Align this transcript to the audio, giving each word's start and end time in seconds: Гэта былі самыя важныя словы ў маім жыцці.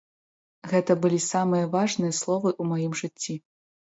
Гэта 0.71 0.95
былі 1.03 1.19
самыя 1.33 1.67
важныя 1.75 2.17
словы 2.21 2.49
ў 2.61 2.71
маім 2.71 2.93
жыцці. 3.03 3.33